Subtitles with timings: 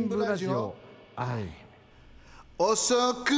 [0.00, 0.74] ンブラジオ。
[1.16, 1.44] 愛
[2.58, 3.30] 遅く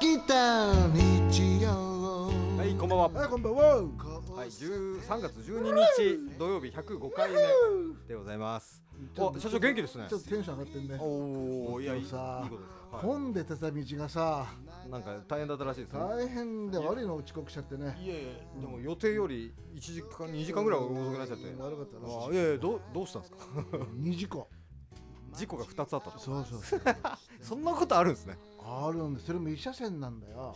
[0.00, 2.28] 起きた日曜。
[2.58, 3.08] はいこんばんは。
[3.08, 3.64] はいこんばんは。
[3.76, 3.82] は
[4.44, 7.36] い10 3月12日土曜日105回目
[8.08, 8.82] でございます。
[9.18, 10.06] お社長元気ですね。
[10.08, 10.96] ちょっとテンション上がってんね。
[11.00, 12.52] おおいやいいいいことさです。
[12.52, 12.58] よ
[12.92, 14.46] は混んでてた道がさ
[14.86, 16.00] いなんか大変だったらしいですね。
[16.00, 17.96] 大変で悪いの遅刻しちゃってね。
[18.02, 18.22] いやいや
[18.60, 21.44] でも予定より1時間2時間ぐらい遅くなっちゃって。
[21.60, 22.26] 悪かったな。
[22.26, 23.38] あいやいやどうどうしたんですか？
[24.00, 24.44] 2時間
[25.34, 26.18] 事故が2つあったと。
[26.18, 26.80] そうそうそう。
[27.40, 28.38] そんなことあるんですね。
[28.60, 29.26] あるんです。
[29.26, 30.38] それも1車線なんだよ。
[30.38, 30.54] は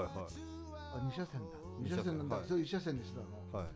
[0.00, 0.28] いは
[0.94, 1.64] あ2車線だ。
[1.80, 2.46] 2二車線なんだ、はい。
[2.46, 3.26] それ1車線でしたの。
[3.26, 3.66] いはい。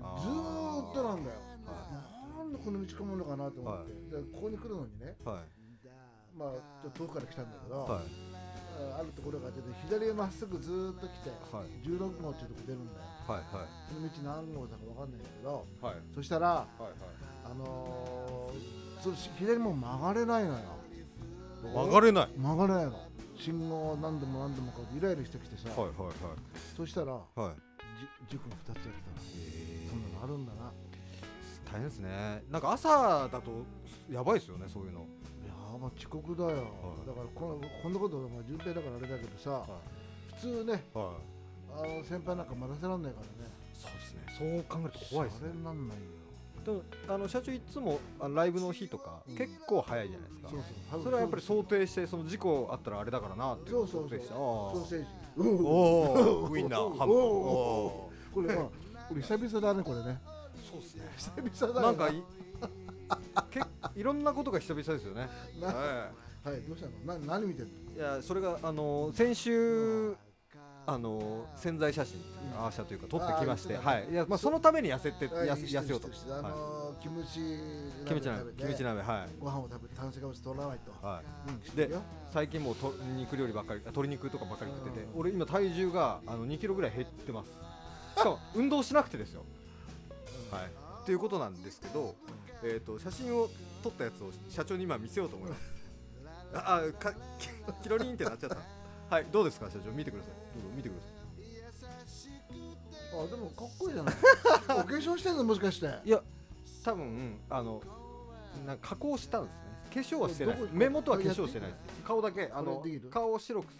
[0.00, 1.36] あずーっとなんだよ。
[1.66, 6.38] はなんでこの道混むのかなと思って、でここに来るのにねいはい。
[6.38, 8.02] まあ遠くから来たんだけど、はい。
[8.94, 11.86] ああるところが出て左へまっすぐずーっと来て、はい。
[11.86, 13.08] 16号っていうとこ出るんだよ。
[13.26, 13.68] はいはい。
[13.92, 15.96] その道何号だか分かんないんだけどはい。
[16.14, 16.92] そしたらはいはい。
[17.44, 20.58] あのー、それ左も曲がれないのよ。
[21.62, 22.28] 曲がれない？
[22.38, 23.08] 曲がれないの。
[23.36, 26.14] 信号を何度も何度もこうイライラしてきてさ、はいはい
[26.76, 27.40] そしたらはい。
[27.40, 27.52] はい
[28.28, 29.18] じ塾が2つやってたの。
[29.90, 30.70] そんなのあるんだな。
[31.70, 32.42] 大変ですね。
[32.50, 33.64] なんか朝だと
[34.10, 35.00] やばいですよねそういうの。
[35.00, 35.02] い
[35.46, 36.50] やーまあ遅刻だよ、
[37.06, 39.66] だからこのこんなことまあ順平だからあれだけどさ、
[40.36, 41.18] 普通ねは
[41.76, 41.82] い。
[41.82, 43.50] あの先輩なんか待たせらんないからね。
[43.74, 44.22] そうですね。
[44.38, 45.50] そう考えると怖いですね。
[45.50, 46.04] それなんないよ
[46.68, 50.48] でもあの社長いつもあライブの日とか結構早いじゃないですか。
[50.50, 51.02] そうそう。
[51.04, 54.10] それはやっぱり想定してその事故あったらあれだからなっていそうそうそう。
[54.10, 55.64] 想定してあソーセージー。
[55.64, 56.98] おおウインナー。
[56.98, 57.12] ハム。
[57.14, 58.64] おおこれまあ
[59.08, 60.20] これ久々だねこれね。
[60.70, 61.04] そうですね。
[61.50, 61.86] 久々だよ。
[61.86, 62.22] なんかい
[63.50, 63.62] け
[63.96, 65.26] いろんなことが久々ですよね。
[65.58, 65.72] なは
[66.44, 67.18] はいどうしたの？
[67.18, 67.70] な何見てんの？
[67.94, 70.14] いいやそれがあの先週
[70.90, 72.18] あの潜在写真
[72.56, 74.08] アーシャというか撮ってきましてはい。
[74.10, 76.08] いやまあそのために痩せてはい痩せ痩せようと。
[76.30, 79.28] あはのーキムチいキムチ鍋キムチ鍋はい。
[79.38, 81.06] ご飯を食べて炭水化物取らないと。
[81.06, 81.20] は
[81.74, 81.76] い。
[81.76, 87.50] でよ最近もうと肉料理ばっかりあ鶏肉とかばっかり食ってて俺今体重があの2キロぐらい減ってます。
[88.16, 89.42] しかも運動しなくてですよ。
[90.50, 90.62] はい。
[91.02, 92.14] っていうことなんですけど
[92.62, 93.50] えーと写真を
[93.82, 95.60] 撮ったやつを社長に今見せようと思います。
[96.56, 97.12] ああか
[97.82, 98.56] キロリンってなっちゃった
[99.10, 99.90] はいどうですか社長？
[99.92, 100.32] 見てください。
[100.60, 101.10] どうぞ見てください。
[103.10, 104.14] あでもかっこいいじゃない。
[104.68, 105.86] お化粧してんのもしかして。
[106.04, 106.22] いや
[106.84, 107.82] 多分あの
[108.66, 109.58] なんか加工したんですね。
[109.94, 110.70] 化粧はしてないどこ？
[110.74, 112.02] 目元は化粧してないです。
[112.04, 113.78] 顔だけあのこれできる顔を白くし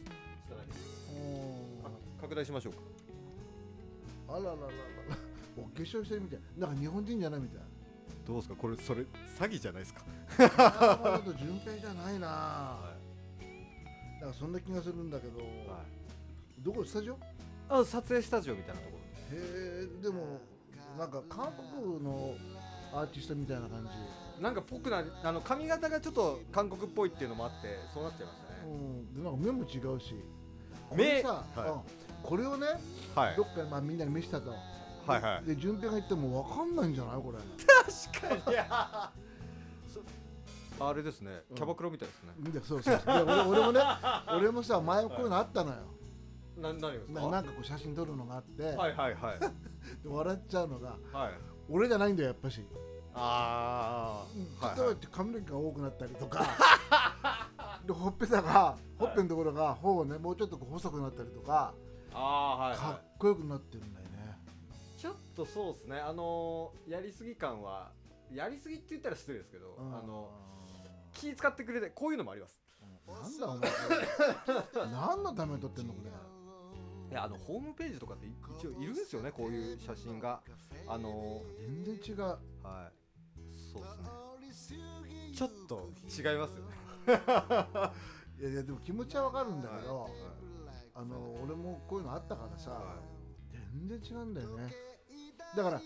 [0.48, 1.10] ただけです。
[1.12, 1.90] うんあ
[2.22, 2.78] 拡大しましょうか。
[4.30, 4.68] あららららら。
[5.58, 6.40] お化粧してるみたい。
[6.56, 7.62] なんか日本人じゃないみたい。
[8.26, 8.54] どうですか？
[8.56, 9.06] これそれ詐
[9.50, 10.02] 欺じゃないですか？
[10.38, 12.78] あーちょっと順平じゃないな
[14.20, 15.40] なんかそんな気がするんだけど
[16.62, 16.84] どこ？
[16.84, 17.14] スタジオ？
[17.14, 17.16] へ
[17.68, 19.02] あ撮影スタジオみたいなところ
[19.32, 20.40] えでも
[20.98, 22.34] なんか韓国の
[22.92, 24.42] アーティストみたいな感じ。
[24.42, 28.60] なんかぽくなあの髪型がちょっと韓国っぽいっていうのもあってそうなっちゃいましたね。
[28.66, 29.14] うん。
[29.14, 30.14] でなんか目も違うし。
[30.88, 31.70] こ目れさ、はい。
[31.70, 31.80] うん
[32.20, 32.66] これをね
[33.14, 33.36] はい。
[33.36, 34.50] どっか、まあ、みんなに見せたと。
[34.50, 34.56] は
[35.18, 35.46] いはい。
[35.46, 37.22] で順平が言っても分かんないんじゃない？
[37.22, 37.38] これ。
[38.18, 38.54] 確かに。
[38.54, 39.12] いや
[39.92, 40.00] そ
[40.80, 41.56] あれですねうん。
[41.56, 42.54] キャバクラみたいですね、みん。
[42.54, 43.14] なそうそうそう。
[43.14, 43.80] いや俺俺もね
[44.36, 45.76] 俺もさ前こういうのあったのよ、
[46.56, 47.20] な何がですか？
[47.20, 49.40] ななんかこう写真撮るのがあって、はいはいはい。
[50.02, 51.32] で笑っちゃうのがはい。
[51.68, 52.64] 俺じゃないんだよやっぱし。
[53.14, 54.24] あ
[54.60, 56.44] あ例えば髪の毛が多くなったりとか。
[57.84, 61.72] でほっぺたがほっぺのところが頬をねもうちょっとこう細くなったりとか、
[62.12, 64.38] ああはいかはっこよくなってるんだよね。
[64.96, 65.98] いちょっとそうですね。
[66.00, 67.90] あのーやりすぎ感は
[68.32, 69.96] やりすぎって言ったら失礼ですけど、うん。
[69.96, 70.28] あの
[71.12, 72.60] 気使ってくれてこういうのもあります。
[73.08, 74.92] なんだお前。
[74.92, 76.10] 何のために撮ってんのこれ。
[77.10, 80.40] いやあのホームページとかって一応いるんですよねこういう写真が。
[80.86, 82.16] あの全然違う。
[82.16, 82.26] ー
[82.62, 82.92] はい。
[83.72, 84.78] そうですね。
[85.34, 86.88] ちょっと違いますよね。
[88.40, 90.12] いやいやでも気持ちはわかるんだけど、はい
[90.94, 92.96] あの俺もこういうのあったからさ、は
[93.72, 94.74] 全然違うんだよね。
[95.56, 95.80] だから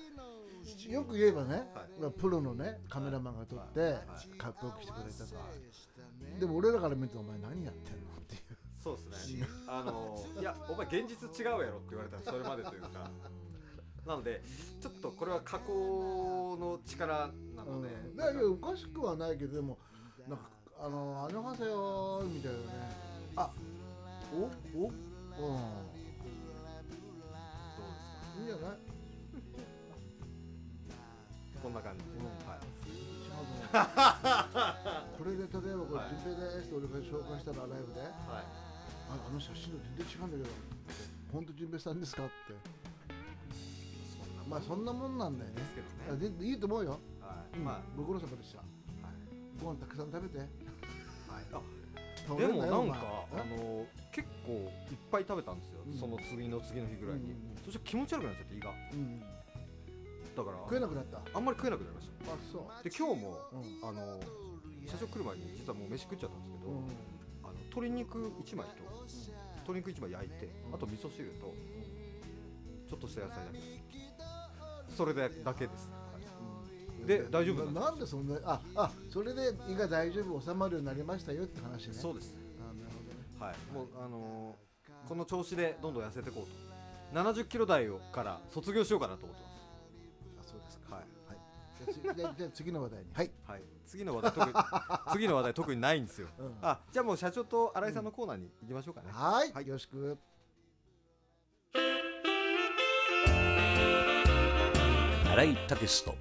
[0.88, 1.66] よく言えばね、
[2.18, 3.92] プロのねカメラマンが撮って、はい。
[4.38, 5.34] かっこよくしてくれたと、
[6.38, 8.56] でも俺らから見てお前何やってんのっていう。
[8.82, 9.46] そうですね。
[9.68, 13.10] あのーいやお前現実違うやろって言われたらそれまでというか。
[14.04, 14.42] なので
[14.80, 19.78] ちょっとこれは加工の力なので、うん、だからいやおかしくはないけどでも
[20.28, 20.50] なんか
[20.80, 22.64] あの「あのはせよ」みたいなね。
[23.36, 23.50] あ
[24.34, 24.38] お
[24.76, 24.88] お？
[24.88, 24.92] うん。
[24.92, 24.96] ど
[25.38, 25.46] う
[26.88, 26.98] です
[27.78, 27.86] か？
[28.38, 28.91] いいんじゃない？
[31.62, 32.60] こんな感じ、うんはい
[33.72, 38.10] これで例えばこれはい「順平です」って俺が紹介したらライブで「はい。
[39.08, 40.50] ああの写真と全然違うんだけど
[41.32, 42.32] 本当順平さんですか?」って。
[44.48, 45.56] まあそんなもんなんだよね。
[45.56, 47.58] ですけどあね、でいいと思うよ、はい。
[47.58, 47.64] うん。
[47.64, 47.80] まあ。
[47.96, 48.58] ご苦労様でした。
[48.58, 48.66] はい。
[49.62, 50.38] ご飯たくさん食べて。
[50.38, 50.48] はい。
[51.52, 54.52] あでもなんかあの結構
[54.90, 55.94] いっぱい食べたんですよ、うん。
[55.98, 58.70] その次の次の日ぐらいに、うんそして気持ち悪くなっちゃって胃が。
[58.92, 59.22] うん
[60.36, 60.56] だから。
[60.58, 61.18] 食えなくなった。
[61.18, 62.52] ああんまり食えなくなりました。
[62.52, 62.84] そう。
[62.84, 63.88] で今日もうん。
[63.88, 64.20] あの
[64.86, 66.86] 社長来る前に実はもう飯食っちゃったんですけど、うん。
[67.44, 68.82] あの鶏肉1枚と
[69.62, 71.54] 鶏肉1枚焼いて、うんあと味噌汁と
[72.88, 73.58] ちょっとした野菜だけ。
[74.96, 76.02] それでだけです、はい
[77.06, 81.94] で大丈夫なんでそんなああそれで胃が大丈夫収まるようになりましたよって話ね。
[81.94, 82.36] そうです。
[82.60, 83.16] あなるほどね。
[83.40, 83.74] はい。
[83.74, 87.20] もうあのーこの調子でどんどん痩せていこうと。
[87.20, 89.51] 70キロ台をから卒業しようかなと思ってあ
[92.36, 93.06] じゃ次の話題に。
[93.14, 93.30] はい。
[93.46, 94.54] はい、次の話題特に
[95.12, 96.28] 次の話題特にないんですよ。
[96.38, 96.56] うん。
[96.62, 99.08] あ、じゃあもう社長と新井さんのコーナーに行きましょうかね。
[99.12, 100.18] はい、はいよろしく。
[105.24, 106.14] 新井武と。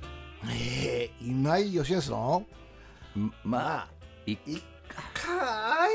[0.46, 2.46] えー、今井義康の？
[3.18, 3.88] んまあ
[4.26, 5.88] いいか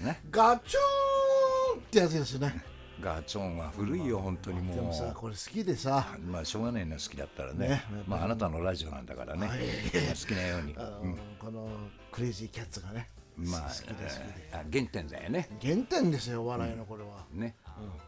[0.00, 0.04] い。
[0.04, 0.20] ね。
[0.30, 6.16] ガチョーンってやつですよねガチョンは古いよ本当にもでもさうこれ好きでさ。
[6.26, 7.68] まあしょうがないな好きだったらね。
[7.68, 9.58] ねまああなたのラジオなんだからね、はい。
[9.58, 9.68] まあ
[10.10, 10.74] 好きなように、
[11.38, 11.68] この
[12.12, 13.08] クレイジーキャッツがね。
[13.36, 15.48] まあ好きで好きであ原点だよね。
[15.60, 17.56] 原点ですよお笑いのこれは、ね、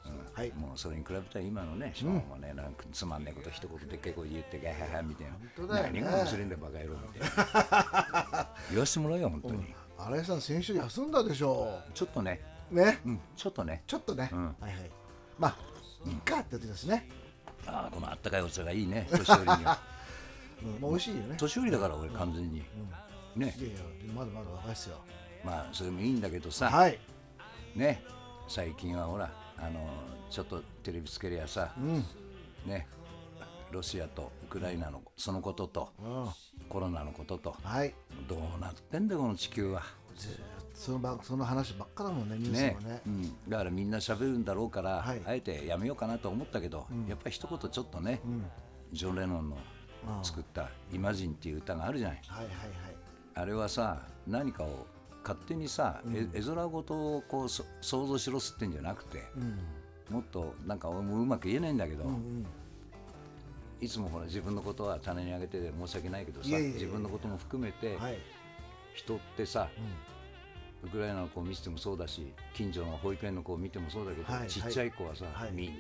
[0.05, 0.33] うん。
[0.33, 0.53] はい。
[0.53, 5.33] もうそれに比べたら今のね、しかもね、なんかつまんないこと一言で結構言ってガハハみたいな。
[5.33, 6.01] 本当だよね。
[6.01, 7.31] 何が面白いんだよバカ野郎みたい
[8.35, 8.49] な。
[8.71, 9.75] 言わせてもらうよ本当に。
[9.99, 11.81] 新井さん先週休んだでしょ。
[11.95, 13.01] ちょっとね、うね。
[13.05, 13.83] うん、ちょっとね。
[13.87, 14.45] ちょっとね、うん。
[14.47, 14.91] はいはい。
[15.39, 15.57] まあ
[16.09, 17.09] いいかってやつですね、
[17.67, 19.07] ああこのあったかいお茶がいいね。
[19.11, 19.79] 年寄りには。
[20.63, 21.37] うんまあ、美味しいよね。
[21.37, 22.65] 年寄りだから俺完全に。
[23.35, 23.55] ね。
[23.59, 23.81] い、やいや
[24.15, 24.99] まだまだ若いっすよ。
[25.45, 26.99] まあそれもいいんだけどさ、はい。
[27.75, 28.03] ね、
[28.49, 29.89] 最近はほらあの
[30.31, 32.05] ちょっとテレビつけりゃさ、うん。
[32.65, 32.89] ね、
[33.71, 36.31] ロシアとウクライナのそのこととうん。
[36.69, 37.95] コロナのこととはい。
[38.29, 39.83] どうなってんだよこの地球は。
[40.17, 43.01] ずーっとそのばその話ばっかだもんねニュースねもね。
[43.07, 45.23] うん、だからみんな喋るんだろうから、はい。
[45.25, 48.45] あえてやめようかなと思ったけど、やっぱり一言ちょっとね、うん。
[48.93, 52.21] ジョン・レノンのうん作った「イマジン」っていう歌があるじゃない。
[52.29, 52.69] はいはいはい。
[53.35, 54.87] あれはさ何かを
[55.23, 60.15] 勝手にさ、え絵空事をこうそ想像しろっつってんじゃなくてうん。
[60.15, 62.47] もっとなんか俺もうまく言えないんだけど、うんうん。
[63.81, 68.19] いつもほら自分のことは種にあげてで申し訳ないけどさ自分のことも含めて、はい。
[68.95, 69.69] 人ってさ、
[70.85, 75.53] ウクライナの子を見ててもそうだし近所の保育園の子を見てもそうだけど、はいちっちゃい子はさ、はい。
[75.53, 75.71] みん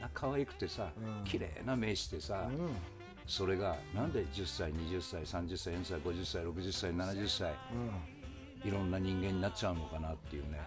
[0.00, 1.24] な可愛くてさ、うん。
[1.24, 2.70] 綺麗な目してさ、うん。
[3.26, 7.54] それがなんで10歳20歳30歳40歳50歳60歳70歳
[8.64, 8.90] いろん。
[8.90, 10.60] な人間になっちゃうのかなっていうね、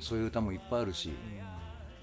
[0.00, 1.12] そういう歌もいっぱいあるし、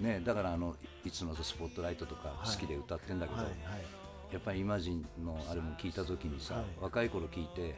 [0.00, 4.01] ね、だからあのいつのスポットライトとか好きで歌ってんだけど、はいはい
[4.32, 6.64] やっぱりイマジンのあれも聞いた時にさ、はい。
[6.80, 7.74] 若い頃聞いて、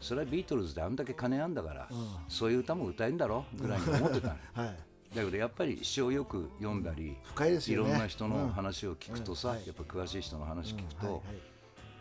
[0.00, 2.08] それはビートルズであんだけ金あんだから、うん。
[2.28, 3.44] そういう歌も歌えんだろ？
[3.60, 4.34] ぐらいに思ってたの。
[4.54, 4.76] はい。
[5.14, 11.22] だけどやっぱり詩をよく読んだり、深いですいろよねんな人の話を聞くとさ、やっぱ詳しい人の話聞くと、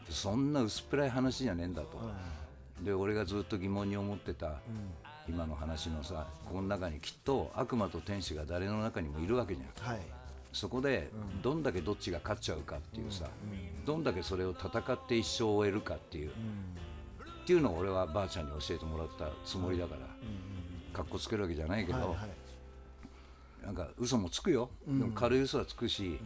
[0.09, 1.87] そんな薄っぺらい話じゃねえんだと、
[2.83, 4.59] で俺がずっと疑問に思ってた、
[5.29, 9.87] 今の話のさこの中にきっと悪魔と天使が誰の中にもいるわけじゃん。
[9.87, 9.99] はい
[10.55, 11.11] そこで
[11.43, 13.25] どんだけどっちが勝っちゃうかっていうさ、
[13.85, 16.33] どんだけそれを戦って一生を終えるかっていう、っ
[17.45, 20.07] ていうのを俺はばあちゃんに教えてもらったつもりだから、
[20.93, 23.65] かっこつけるわけじゃないけど、はいはい。
[23.65, 26.19] なんか嘘もつくよ、でも軽い嘘はつくし、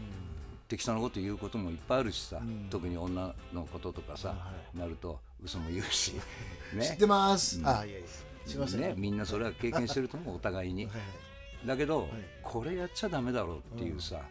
[0.67, 4.35] 適当なこと言うこともいっぱいあるしさ、特に女のこととかさ、
[4.75, 6.13] なると嘘も言うし、
[6.75, 6.85] ね。
[6.85, 7.59] 知ってます。
[7.65, 8.07] あいやいや。
[8.45, 8.81] すいません。
[8.81, 10.85] ね、みんなそれは経験してると思うお互いに。
[10.85, 11.28] はいはい
[11.65, 12.07] だけど、
[12.43, 14.21] これやっちゃダメだろうっていうさ、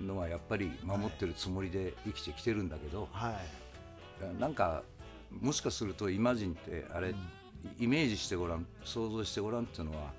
[0.00, 4.40] のはやっぱり守ってるつもりで生きてきてるんだけど、はい。
[4.40, 4.82] なんか
[5.40, 7.14] もしかするとイマジンってあれ、
[7.78, 10.12] イメージしてごらん想像してごらんっていうのは、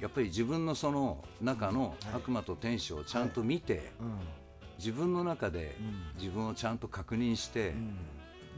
[0.00, 3.92] やっぱり自分のその中の悪魔と天使をちゃんと見て、
[4.78, 5.76] 自分の中で
[6.18, 7.74] 自分をちゃんと確認して、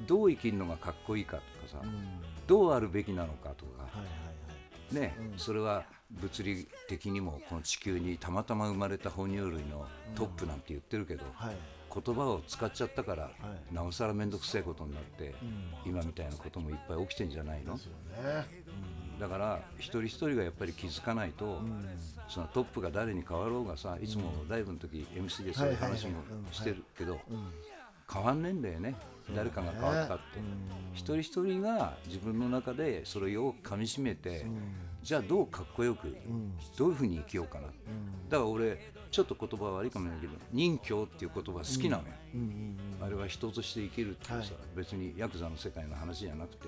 [0.06, 1.82] どう生きるのがかっこいいかとかさ、
[2.46, 4.04] どうあるべきなのかとか、はいは
[4.92, 11.25] いね、それは物理的にもこの地球にたまたま生まれた哺乳類のトップなんて言ってるけど、
[11.92, 13.30] 言葉を使っちゃったから、
[13.72, 15.34] なおさら面倒くさいことになって、
[15.84, 17.78] 今みたいなこともいっぱい起きてんじゃないの、
[19.18, 21.60] だから一人一人がやっぱり気づかないと、
[22.28, 26.22] そのトップが誰に変わろうがさいつもライブの時 MC でそういう話も
[26.52, 27.20] してるけど
[28.12, 28.94] 変わんねえんだよね。
[29.34, 30.25] 誰かが変わったって、
[30.92, 34.46] 一人一人が自分の中でそれをよく噛みしめて、
[35.06, 36.16] じゃあどうかっこよく、
[36.76, 42.08] どういうふうに生きようかな、だから俺ちょっと言葉悪いかもしれないけど任侠っていう言葉好きなのよ、
[43.00, 46.66] あれは人として生きるっていうさ、別にヤクザの世界の話じゃなくて、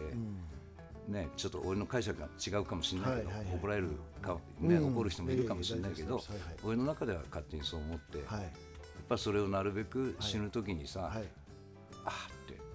[1.08, 3.90] ねちょっと俺の解釈が違うかもしれないけど、怒られる
[4.22, 4.94] か、ねうん。
[4.94, 6.22] 怒る人もいるかもしれないけど、
[6.62, 8.42] 俺の中では勝手にそう思って、はい。
[8.42, 8.50] やっ
[9.08, 11.12] ぱそれをなるべく死ぬ時にさ、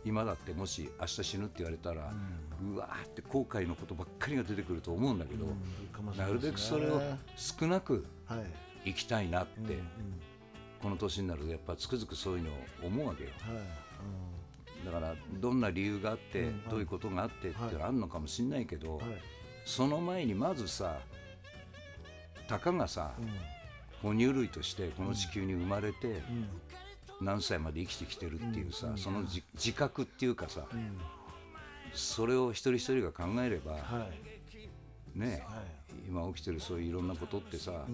[0.06, 2.14] 今だってもし明日死ぬって言われたら、
[2.62, 5.46] うわーって後悔のことばっかりが出てくると思うんだけど、
[6.18, 7.02] なるべくそれを
[7.36, 8.40] 少なくはい。
[8.86, 9.78] 生きたいなって、
[10.82, 13.30] この年になるとやっぱつくづくそういうのを思うわけよ。
[13.40, 14.86] はい。
[14.86, 19.06] だからどんな理由があって、どういうことがあってっていうのはあるのかもしれないけど、はい。
[19.64, 21.00] その前にまずさ
[22.50, 23.14] たかがさ、
[24.02, 26.22] 哺乳類としてこの地球に生まれて、
[27.22, 30.66] 何歳まで生きてきてるっていうさ、そのじ自覚っていうかさ、
[31.94, 34.34] それを一人一人が考えれば、はい。
[35.20, 35.46] ね、
[36.08, 37.86] 今起きてるそういういろんなことってさ、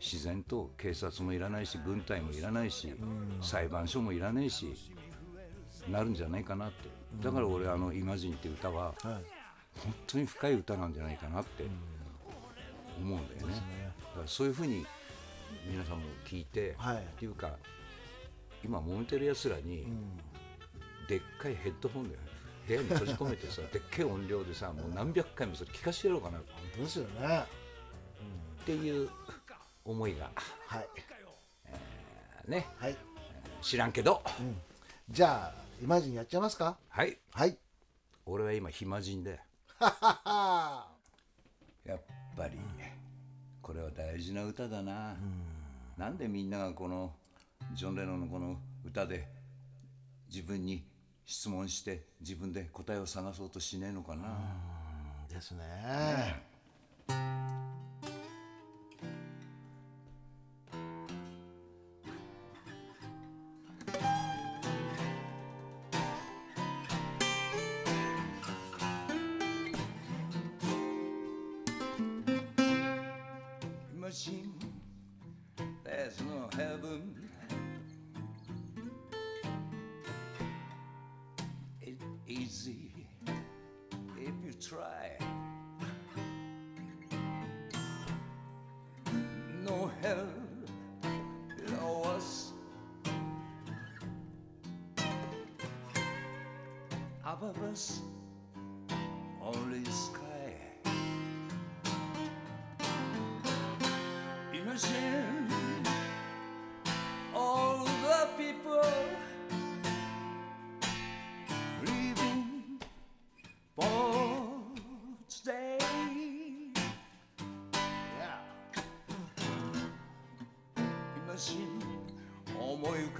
[0.00, 2.92] 自然と警察もいらないし軍隊もいらないし、
[3.40, 4.74] 裁判所もいらないし
[5.88, 6.88] なるんじゃないかなって。
[7.22, 8.94] だから俺あの「イマジン」って歌ははい。
[9.76, 11.64] 本当に深い歌なんじゃないかなって
[13.00, 13.54] 思うんだよね。
[14.00, 14.86] だからそういうふうに
[15.68, 16.96] 皆さんも聞いて、はい。
[16.96, 17.56] っていうか
[18.64, 19.86] 今揉めてるやつらに、
[21.08, 22.16] でっかいヘッドホンで
[22.66, 26.38] 部屋に閉じ込めてさ でっかい音量でさもう何百回もそれ聞かしてやろうかな。
[26.38, 27.44] っ本当ですよね。
[28.64, 29.10] ていう
[29.84, 30.30] 思いが。
[30.66, 30.88] はい。
[32.50, 32.66] ね。
[32.78, 32.96] はい。
[33.60, 34.22] 知らんけど、
[35.10, 36.78] じゃあイマジンやっちゃいますか？
[36.88, 37.18] はい。
[37.32, 37.58] はい。
[38.26, 39.38] 俺は今暇人で
[39.78, 40.88] は
[41.84, 42.00] やっ
[42.34, 42.58] ぱり
[43.60, 45.14] これは大事な歌だな、
[45.98, 47.14] なんでみんながこの
[47.72, 49.26] ジョン・レノンのこの歌で
[50.28, 50.84] 自分に
[51.24, 54.24] 質問して自分で答えを探そうとしねえのかな、
[55.28, 55.64] ですね
[57.08, 58.13] 「ね。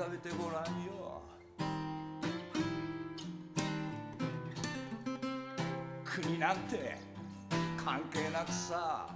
[0.05, 1.23] 思い浮かべてごらんよ。
[6.05, 6.97] 国なんて
[7.83, 9.09] 関係なくさ。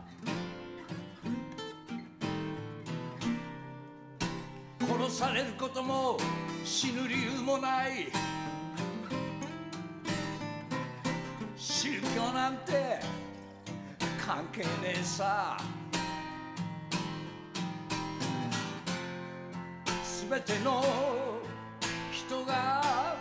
[4.81, 6.17] 殺されることも
[6.65, 8.11] 死ぬ理由もない。
[11.57, 13.01] 宗教なんて
[14.19, 15.59] 関係ねえさ。
[20.29, 20.85] すべての
[22.13, 23.17] 人が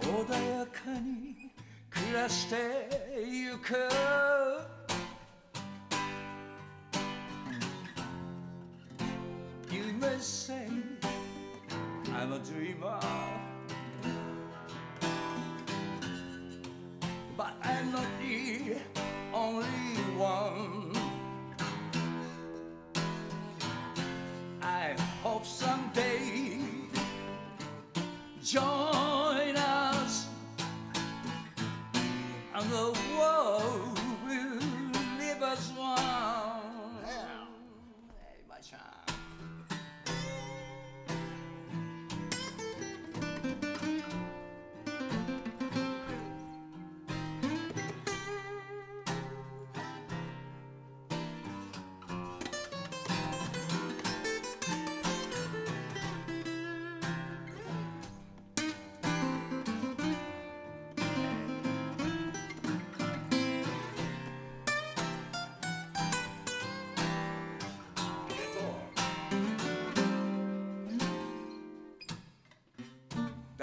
[0.00, 1.50] 穏やかに
[1.90, 2.88] 暮らして
[3.28, 3.74] ゆく
[9.72, 10.68] You may say
[12.14, 13.00] I'm a dreamer,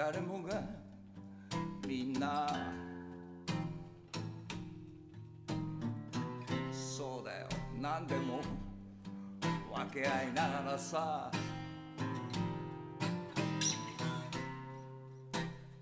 [0.02, 0.62] 誰もが
[1.86, 2.46] みんな
[6.72, 7.46] そうだよ。
[7.78, 8.40] 何でも
[9.70, 11.30] 分け合いながらさ。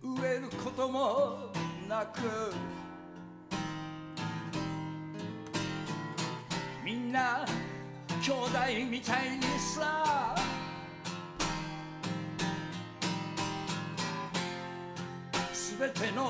[0.02, 1.52] 植えるこことも
[1.88, 2.20] なく
[6.84, 7.46] みんな
[8.20, 10.37] 兄弟みたいにさ。
[15.78, 16.28] すべての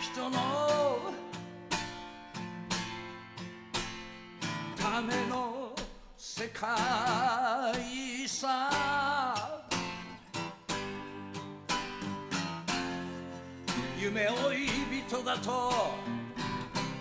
[0.00, 0.98] 人の
[4.76, 5.72] ための
[6.16, 6.68] 世界
[8.26, 9.70] さ。
[13.96, 14.66] 夢追い
[15.06, 15.94] 人だと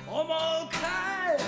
[0.07, 0.77] 思うか
[1.33, 1.39] い。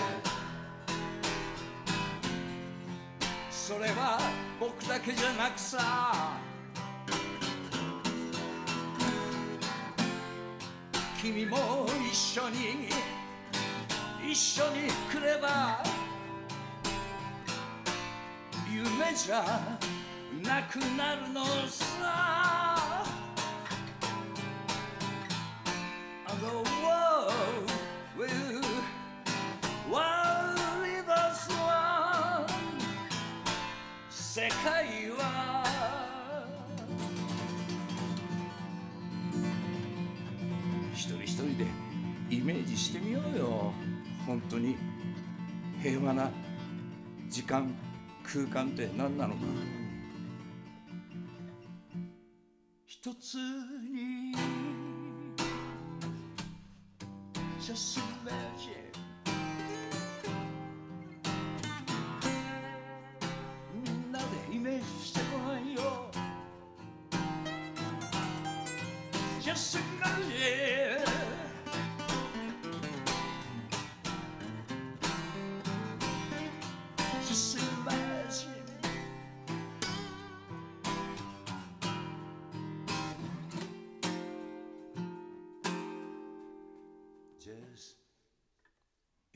[3.51, 4.19] それは
[4.59, 6.48] 僕だけじゃなくさ。
[11.21, 12.87] 君も一緒に
[14.25, 15.83] 一緒に来れば
[18.71, 19.77] 夢じゃ
[20.41, 23.03] なくなるのさ
[26.39, 27.69] The world
[28.17, 28.63] will
[29.91, 32.47] worry the swan
[34.09, 34.98] 世界
[41.45, 41.65] 人で
[42.29, 43.73] イメージしてみようよ。
[44.25, 44.75] 本当に
[45.81, 46.29] 平和な
[47.29, 47.73] 時間
[48.23, 49.41] 空間って何なのか。
[52.85, 54.35] 一つに
[57.61, 58.01] Just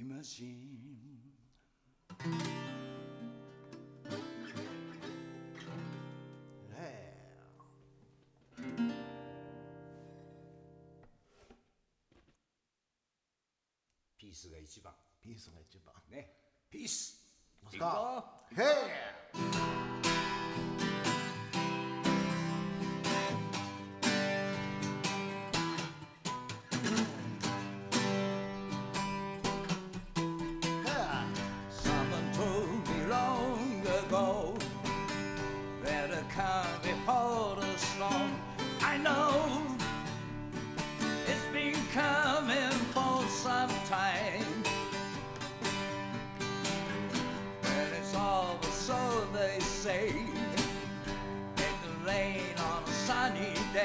[0.04, 0.84] imagine.
[14.18, 14.94] ピースが一番。
[15.22, 16.34] ピースが一番ね。
[16.70, 17.26] ピース。
[17.64, 17.80] ますい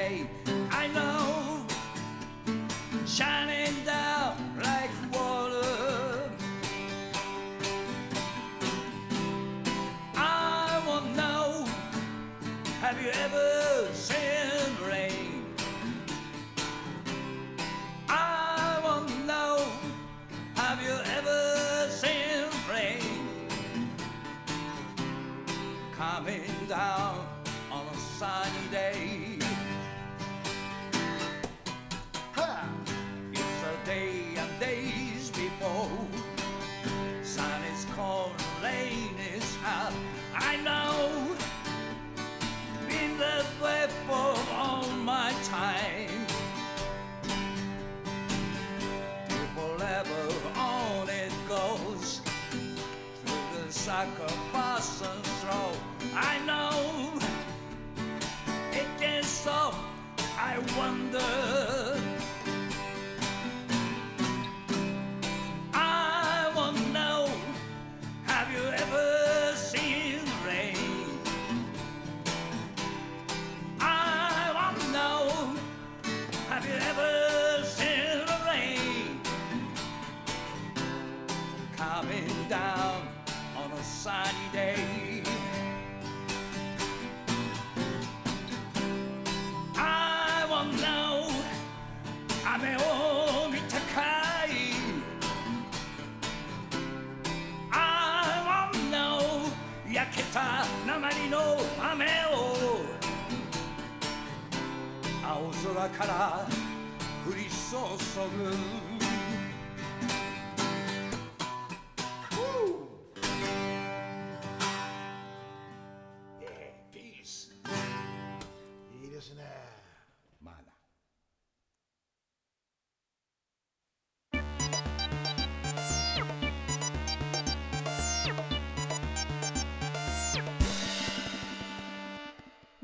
[0.09, 0.27] day.
[0.71, 1.65] I know,
[3.05, 6.31] shining down like water.
[10.15, 11.65] I want to know
[12.81, 15.43] Have you ever seen rain?
[18.07, 19.65] I want to know
[20.55, 21.41] Have you ever
[22.01, 23.89] seen rain?
[25.97, 27.08] Coming down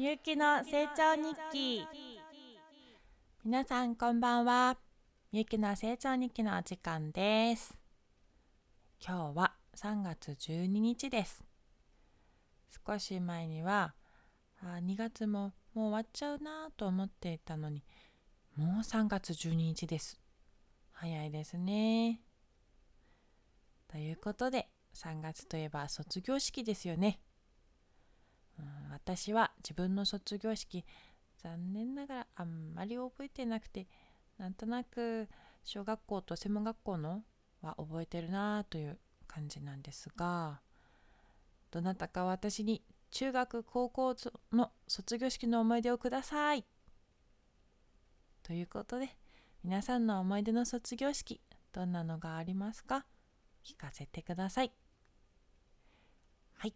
[0.06, 1.84] みゆきの成長日記。
[3.44, 4.78] 皆さんこんばんは。
[5.32, 7.76] みゆきの成長日記のお時間です。
[9.04, 11.44] 今日は3月12日です。
[12.86, 13.96] 少し前には
[14.62, 17.84] あ2月ももう終わっちゃうなと思っていたのに
[18.56, 20.20] もう3月12日です。
[20.92, 22.22] 早いですね。
[23.88, 27.22] ということで3月といえば卒業式ですよね。
[28.92, 30.86] 私は自分の卒業式
[31.38, 33.88] 残念ながらあんまり覚えてなくて
[34.38, 35.28] なんとなく
[35.64, 37.24] 小学校と専門学校の
[37.62, 40.62] は覚えてるなという感じなんですが
[41.72, 44.16] どなたか私に中学高校
[44.52, 46.66] の卒業式の思い出をください。
[48.44, 49.10] ということで
[49.64, 51.42] 皆さんの思い出の卒業式
[51.74, 53.06] どんなのがありますか？
[53.64, 54.72] 聞かせてください。
[56.54, 56.76] はい。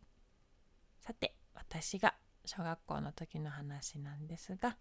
[0.99, 4.77] さて私が小学校の時の話なんですが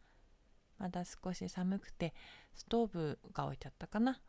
[0.79, 2.14] まだ少し寒くて
[2.55, 4.21] ストーブが置いてあったかな。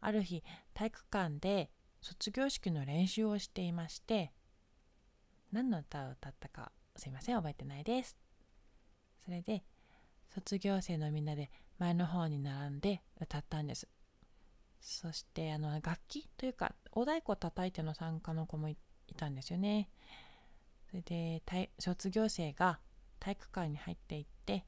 [0.00, 0.42] ある日
[0.74, 4.32] 体育館で卒業式の練習をしていまして
[5.52, 8.16] 何の歌を歌ったかすいません覚えてないです。
[9.24, 9.62] それで
[10.34, 13.86] 卒業生のみんなで前の方に並んで歌ったんです。
[14.80, 18.76] そしてあの楽器というかお太鼓叩いての参加の子もい
[19.16, 19.88] たんですよね。
[20.92, 21.42] それで
[21.78, 22.78] 卒業生が
[23.18, 24.66] 体育館に入っていって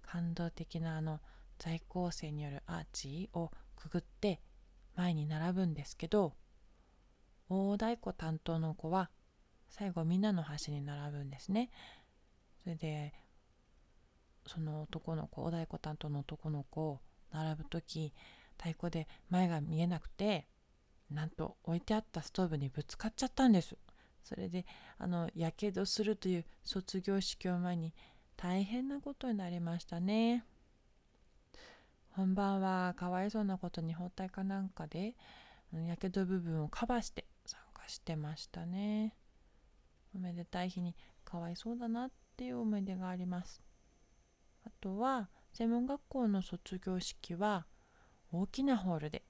[0.00, 1.20] 感動的なあの
[1.58, 4.40] 在校生によるアーチをくぐって
[4.96, 6.32] 前に並ぶんですけど
[7.50, 9.10] 大太鼓担当の子は
[9.68, 11.68] 最後みんなの端に並ぶんですね。
[12.62, 13.12] それで
[14.46, 17.00] その男の子大太鼓担当の男の子を
[17.30, 18.14] 並ぶ時
[18.56, 20.48] 太鼓で前が見えなくて
[21.10, 23.76] なんと置いてあったストーブにぶつかっちゃったんです。
[24.28, 24.66] それで
[24.98, 27.94] あのやけどするという卒業式を前に
[28.36, 30.44] 大変なことになりましたね。
[32.10, 35.16] 本番はかわいそうなことに包帯かなんかで
[35.72, 39.14] やけど部分をカバーして参加してましたね。
[40.14, 43.62] おめでたい日にかわいそうだなっていう思い出があります。
[44.66, 47.66] あとは専門学校の卒業式は
[48.30, 49.22] 大きなホールで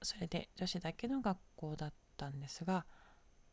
[0.00, 2.86] それで女子だけの学校だったんですが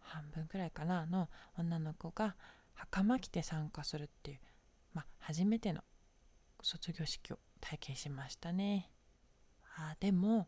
[0.05, 2.35] 半分くらいかなの女の子が
[2.73, 4.39] 袴着て参加するっていう、
[4.93, 5.81] まあ、初めての
[6.61, 8.89] 卒業式を体験しましたね。
[9.77, 10.47] あでも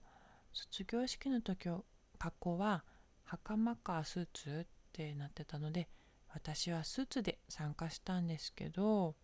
[0.54, 1.70] 卒業式の時
[2.18, 2.84] 格好は
[3.24, 5.90] 袴かスーツってなってたので
[6.34, 9.16] 私はスーツで参加したんですけど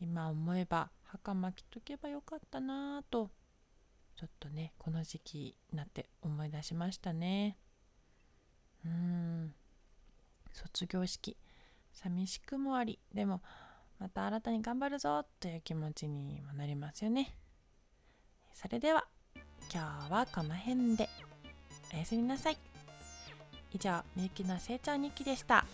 [0.00, 3.30] 今思えば袴着とけばよかったなぁと
[4.16, 5.38] ちょっとねこの時期
[5.72, 7.56] になって思い出しましたね。
[8.84, 9.54] うん。
[10.52, 11.36] 卒業式。
[11.92, 12.98] 寂しくもあり。
[13.14, 13.42] でも
[13.98, 17.36] また新たに頑張るぞという気持ちにもなりますよね。
[18.54, 19.06] それでは
[19.72, 21.08] 今日はこの辺で。
[21.94, 22.58] おやすみなさい。
[23.72, 25.64] 以上みゆきの成長日記でした。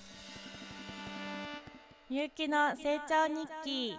[2.11, 3.99] みゆきの成長日記。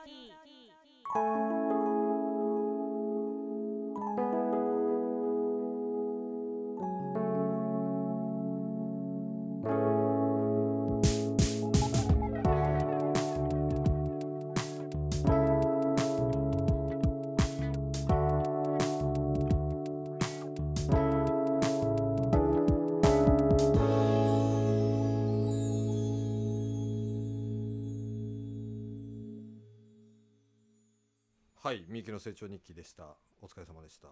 [31.99, 33.17] みゆきの成長日記でした。
[33.41, 34.07] お疲れ様でした。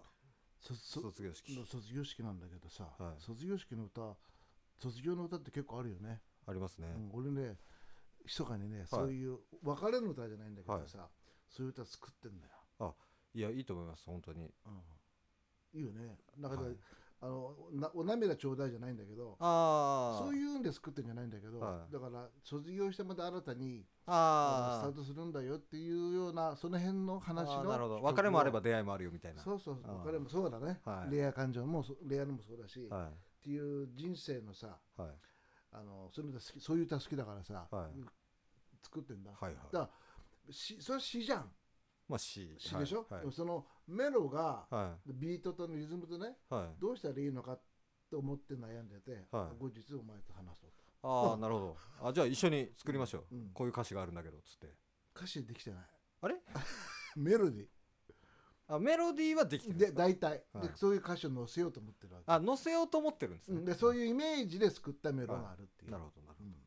[0.60, 1.56] 卒業式。
[1.56, 3.22] の卒業式なんだけどさ、はい。
[3.22, 4.14] 卒業式の歌
[4.78, 7.56] 卒業の歌って結構あるよね、ありますね、うん、俺ね
[8.26, 11.08] 密かにね、そういう別れの歌じゃないんだけどさ、
[11.48, 12.46] そういう歌作ってんだ
[12.78, 12.94] よ、
[13.32, 14.52] いやいいと思います本当に。
[14.66, 16.18] うん、いいよね。
[16.38, 16.76] だから、はい
[17.20, 21.92] あのなお涙ちょうだいじゃないんだけどああそういうんで作ってんじゃないんだけど、はい。
[21.92, 24.90] だから卒業してまた新たにあー。
[24.90, 28.02] スタートするんだよっていうようなその辺の話のなるほど。
[28.02, 29.42] 別れもあれば出会いもあるよみたいな。
[29.42, 31.10] そうそうあー別れもそうだね、はい。
[31.10, 33.10] 恋愛感情もそ恋愛のもそうだし、っは
[33.42, 35.10] ていう人生のさいはい。
[35.72, 38.00] あのそういう歌好きそういう歌好きだからさ、はい。
[38.82, 39.54] 作ってんだ、はいはい。
[39.72, 39.90] だか
[40.46, 41.50] らしそれは詩じゃん。
[42.08, 43.20] まあ C 詩でしょ、はい。
[43.20, 46.80] でもそのメロが、はビートとのリズムとねいはい。
[46.80, 47.58] どうしたらいいのか
[48.10, 49.58] と思って悩んでて、はい。
[49.58, 51.30] 後日お前と話そうと。
[51.30, 51.76] ああなるほど。
[52.08, 53.50] あじゃあ一緒に作りましょう、うん。
[53.54, 54.68] こういう歌詞があるんだけどつって。
[55.16, 55.80] 歌詞できてない。
[56.20, 56.36] あれ？
[57.16, 57.66] メロディ
[58.70, 60.68] あメロディーはできてるんーですでか大体、はい。
[60.68, 62.24] でそういう歌詞を載せようと思ってるわけ。
[62.30, 63.64] あ載せようと思ってるんですね、うん。
[63.64, 66.52] でそういうイメージで作ったメロがあるっていう、なるほどなるうん。
[66.52, 66.58] ほ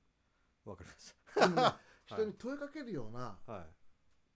[0.65, 3.37] どわかりましでもね人に問いかけるような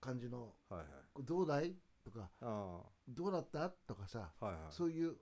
[0.00, 0.54] 感じの。
[0.68, 0.88] はいはい
[1.24, 1.74] 「どうだい?」
[2.06, 4.72] とかあ「どうだった?」とかさあはいはい。
[4.72, 5.16] そういう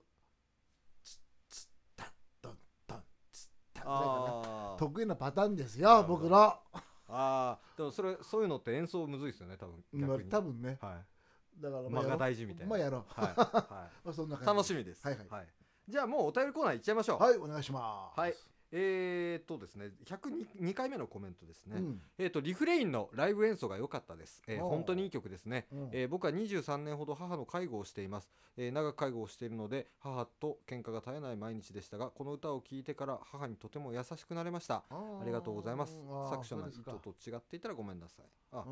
[1.03, 1.19] 「つ
[1.49, 4.11] つたどんどんつた」ぐらいかな
[4.71, 6.37] あー得意なパターンですよ僕の。
[6.37, 6.61] あ
[7.07, 9.83] あでもそれそういうのって演奏むずいですよね多分
[10.29, 10.77] 多分ね。
[10.81, 11.61] はい。
[11.61, 12.67] だから間が大事みたいな。
[12.67, 13.05] うまあやろう。
[13.07, 15.07] はい、は まあそんな楽しみです。
[15.07, 15.27] はい。
[15.29, 15.47] はい。
[15.87, 17.19] じゃあもうお便りコーナー行っちゃいましょう。
[17.19, 18.19] はいお願いします。
[18.19, 18.35] はい
[18.77, 22.01] えー、っとですね102回目のコメントですね、うん。
[22.17, 25.89] えー、とリフレインのライブ演奏が良かったです、えー本当にいい曲ですね、うん。
[25.93, 34.83] えー僕は23年ほど母の介護をしています、えー長く介護をしているので母と喧嘩が絶えない毎日でしたがこの歌を聴いてから母にとても優しくなれました。
[34.89, 36.01] ありがとうございます。
[36.29, 38.25] 作者の意図と違っていたらごめんなさい。
[38.51, 38.65] あ。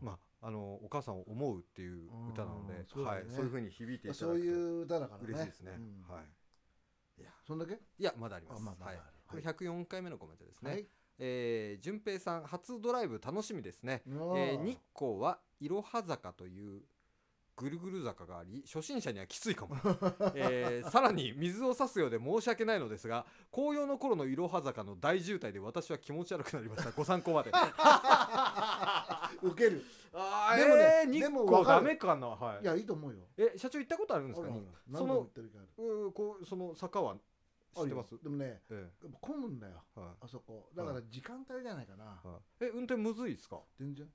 [0.00, 2.84] まああのお母さんを思うっていう歌なのでね。
[3.02, 5.24] はい、そういう風に響いていただそうくという歌だからね。
[5.28, 6.14] 嬉しいですね、うん。
[6.14, 6.24] はい
[7.18, 7.30] いや。
[7.46, 7.74] そんだけ？
[7.74, 8.60] いやまだあります。
[8.60, 10.86] あまだあるはい、これは104回目のコメントですね、はい。
[11.18, 16.82] えー、順平さん初ドライブ楽しみですね、えー日光はいろは坂という
[17.56, 19.76] ぐるぐる坂があり初心者にはきついかも、
[20.34, 26.90] えーさらに水を差すようで申し訳ないのですが紅葉の頃のいろは坂の大渋滞で私は気持ち悪くなりました。
[26.90, 27.52] ご参考まで
[29.42, 29.82] 受ける。
[30.12, 31.84] あーでもねえー日でも光わかる。
[31.84, 32.26] ダメかな？
[32.28, 32.62] はい。
[32.62, 33.18] いやいいと思うよ。
[33.36, 34.46] え社長行ったことあるんですか？
[34.46, 34.54] ある。
[34.54, 37.14] あるに何度もその言ってる時あるうーこうその坂は
[37.74, 38.14] 知ってます？
[38.14, 38.18] あるよ。
[38.22, 38.62] でもね
[39.20, 39.82] 混むんだよ。
[39.96, 40.08] えはい。
[40.22, 40.68] あそこ。
[40.76, 42.04] だから時間帯じゃないかな。
[42.04, 42.64] はい。
[42.64, 43.60] え運転むずいですか？
[43.78, 44.06] 全然。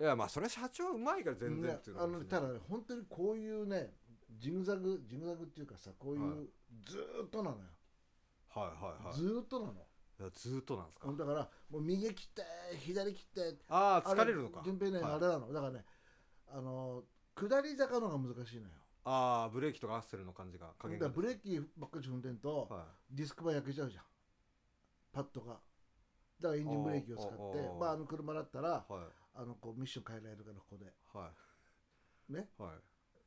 [0.00, 3.92] いやまあそれは社長はうまいから全然っていうのはあのねただね本当にこういうね
[4.40, 6.48] ジグザグジグザグっていうかさこういう、はい。
[6.90, 7.62] ずーっとなのよ、
[8.48, 9.16] はいはいはい。
[9.16, 9.74] ずーっとなの
[10.32, 11.12] ずーっとなんですか？
[11.12, 12.42] だからもう右切って
[12.78, 14.62] 左切ってああ疲れるのか。
[14.64, 15.52] 順平ね、はいあれなの。
[15.52, 15.84] だからね
[16.48, 17.02] あの
[17.34, 18.68] 下り坂の方が難しいのよ。
[19.04, 24.04] ああブレーキとかアクセルの感じが加減がブレーキばっかり踏んでんと、はディスクバー焼けちゃうじゃん。
[25.12, 25.54] パッドが。
[26.40, 27.36] だからエンジンブレーキを使って
[27.78, 29.02] まああの車だったらいはい。
[29.34, 30.86] あのこうミッション変えられるからここで。
[31.12, 31.30] は
[32.30, 32.32] い。
[32.32, 32.48] ね。
[32.56, 32.72] は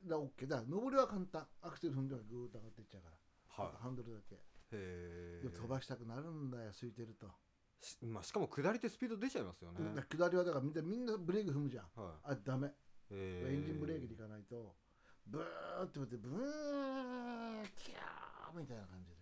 [0.06, 0.10] い。
[0.10, 1.46] だ OK だから上りは簡単。
[1.62, 4.36] アクセル踏んではグーッと上がっていっちゃうから、はハンドルだけ
[4.70, 7.28] 飛ばしたくなるんだよ空いてると、
[7.80, 9.80] しまあしかも下りってスピード出ちゃいますよね。
[10.10, 11.86] 下りはだからみんなみんなブレーキ踏むじゃん。
[11.96, 12.74] はあダメ。
[13.10, 14.76] エンジンブレーキでいかないと。
[15.26, 16.34] ブーって振ってブー
[17.62, 19.18] ンキャーみたいな感じで。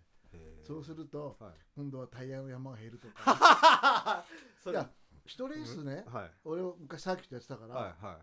[0.63, 1.53] そうするとはい。
[1.75, 4.25] 今度はタイヤの山が減るとか。
[4.67, 4.89] いや
[5.25, 6.31] 一レースねはい。
[6.43, 8.17] 俺は昔サーキットやってたから、はいはい。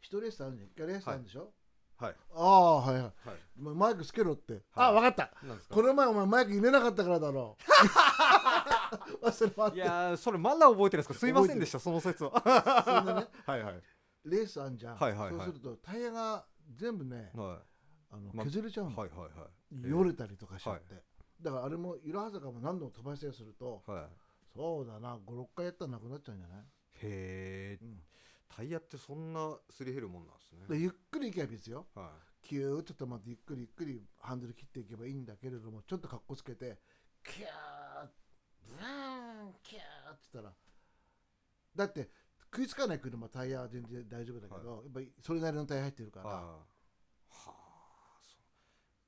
[0.00, 0.68] 一レースあるじゃん。
[0.68, 1.52] 一回レースあるんでしょ、
[1.98, 2.16] はい。
[2.34, 3.02] ああはいはい。
[3.02, 3.12] はい。
[3.56, 4.62] まマイクつけろって、はい。
[4.74, 5.32] あ分かった。
[5.46, 5.74] なんですか？
[5.74, 7.56] この前お前マイク入れなかったからだろ。
[9.22, 11.14] う忘れまっていやーそれまだ覚えてるんですか？
[11.14, 12.84] すいませんでしたその説は。
[12.84, 13.26] そんでね。
[13.46, 13.82] はいはい。
[14.24, 15.30] レースあんじゃん、はいはいはい。
[15.30, 17.62] そうするとタイヤが全部ねは
[18.10, 19.90] あのま削れちゃうの、いはいはいはい。
[19.90, 21.02] よれたりとかしちゃって、
[21.40, 24.06] だからあれもいろは坂も何度も飛ばしたりするとはい。
[24.54, 26.64] そうだな56回やったらなくなっちゃうんじゃない、へ
[27.02, 28.02] えうん
[28.48, 30.66] タイヤってそんなすり減るもんなんですね。
[30.68, 31.86] でゆっくり行けばいいですよ。
[31.94, 32.10] は
[32.42, 36.78] キューッと止まってゆっくりゆっくりハンドル切っていけばいいんだけれどもちょっとかっこつけて
[37.24, 37.46] キュー
[38.68, 39.80] ブーンキュー
[40.12, 40.54] って言ったら。
[41.74, 42.08] だって
[42.54, 46.32] 食いつかない車タイヤは全然大丈夫だけど、やっぱりそれなりのタイヤ入ってるから、い。
[46.32, 46.62] は
[47.44, 48.16] あ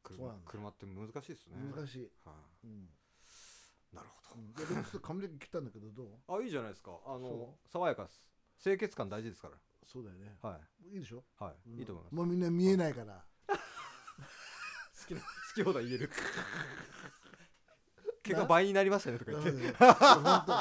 [0.05, 0.51] そそうなんだ。
[0.51, 1.57] 車って難しいですね。
[1.74, 2.33] 難しい、は
[2.64, 2.70] うん。
[2.70, 2.88] い
[3.94, 6.07] なるほうん、ででもちょっと髪の毛切ったんだけどどう？
[6.27, 6.90] どあいいじゃないですか。
[7.07, 8.22] あのそ爽やかです
[8.62, 9.51] 清潔感大事ですか
[9.87, 10.37] そうだよね。
[10.42, 10.59] らは
[10.90, 10.94] い。
[10.94, 11.23] いいでしょ？
[11.38, 11.71] はい。
[11.79, 12.14] いいと思います。
[12.14, 13.25] もうみんな見えないから。
[13.49, 13.55] 好
[15.07, 16.11] きな 好き放題言える。
[18.23, 19.73] 毛が倍になりましたねとか言って。
[19.73, 19.87] だか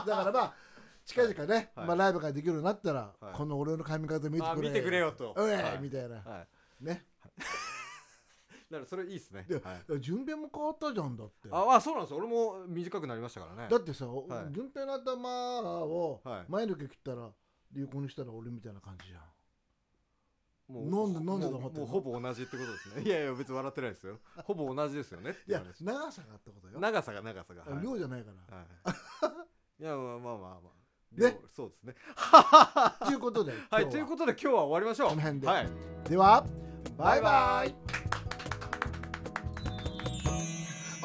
[0.08, 0.54] らまあ
[1.06, 1.88] 近々ね、はい。
[1.88, 3.34] まあ、ライブができるようになったら、はい。
[3.34, 4.50] この俺の髪型見てくれ。
[4.50, 5.34] あ見てくれよと。
[5.38, 5.80] おい、はい。
[5.80, 6.16] みたいな。
[6.18, 6.46] は
[6.82, 6.86] い。
[6.86, 7.06] ね。
[8.70, 9.46] だからそれいいですね。
[9.48, 10.02] ではい。
[10.02, 11.48] 順平も変わったじゃんだって。
[11.52, 12.18] ああそうなんですよ。
[12.18, 13.68] 俺も短くなりましたからね。
[13.70, 14.54] だってさ、はい。
[14.54, 16.46] 順平の頭をはい。
[16.50, 17.32] 前の毛切ったら
[17.78, 19.22] 流行にしたら俺みたいな感じじゃん。
[20.68, 21.86] もなんでなんで黙ってんの？
[21.86, 23.04] もうほぼ同じってことですね。
[23.04, 24.18] いやいや別に笑ってないですよ。
[24.44, 26.80] ほぼ同じですよねっていや話長さがってことよ。
[26.80, 27.64] 長さが長さが。
[27.64, 27.84] はい。
[27.84, 28.64] 量じゃないから、は
[29.80, 31.22] い、いやまあまあまあまあ。
[31.22, 31.30] ね？
[31.32, 31.96] 量そうですね。
[33.06, 35.10] ということではいということで今日は終わりましょう。
[35.12, 35.48] この辺で。
[35.48, 35.70] はい。
[36.10, 36.46] では
[36.98, 37.76] バイババイイ。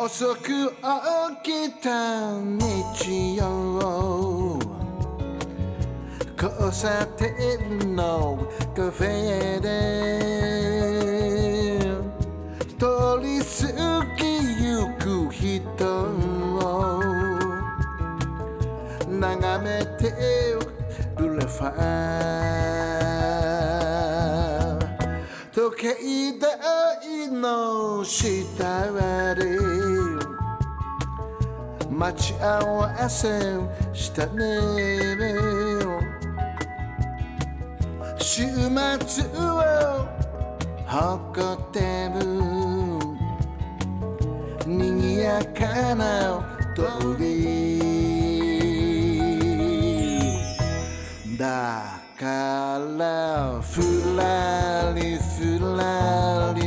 [0.01, 0.49] 遅く起
[1.45, 4.22] きた日曜
[6.63, 8.39] 交差点の
[8.73, 9.69] カフェで
[12.79, 12.87] 通
[13.21, 14.23] り過ぎ
[14.63, 16.07] ゆく人
[16.61, 17.03] を
[19.09, 20.15] 眺めて
[21.19, 21.83] るレファー
[25.51, 25.89] 時計
[26.39, 29.59] 台の下で
[31.91, 33.29] 待ち合わせ
[33.93, 35.52] したね
[38.35, 40.09] 週末を
[40.87, 42.25] 誇ってる
[44.67, 46.41] 賑やかな
[46.75, 46.81] 通
[47.19, 47.77] り
[51.37, 52.25] だか
[52.97, 56.62] らふらりふらり。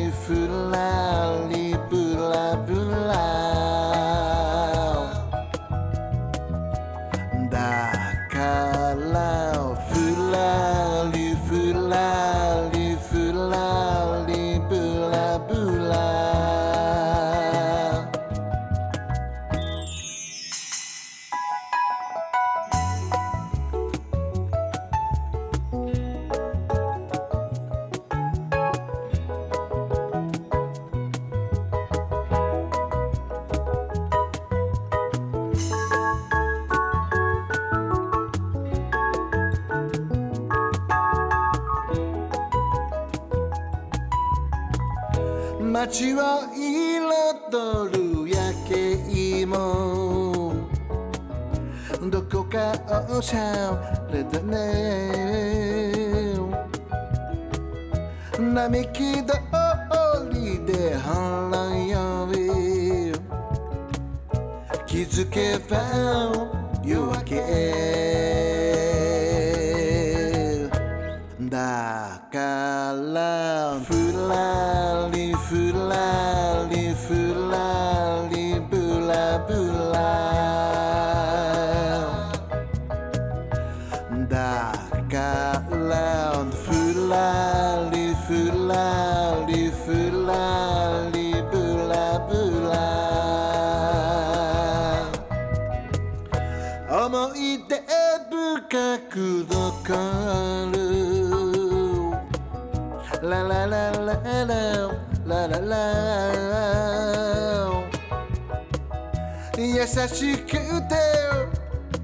[109.96, 110.52] 優しく
[110.90, 110.96] て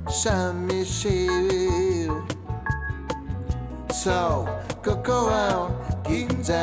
[0.10, 2.10] 寂しい
[3.90, 4.46] So
[4.82, 5.70] ここは
[6.08, 6.54] 銀座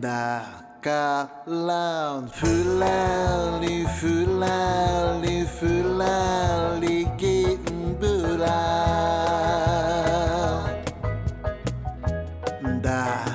[0.00, 0.42] だ
[0.80, 7.58] からふらりふらりふらり銀
[8.00, 8.46] ブラ
[12.80, 13.27] だ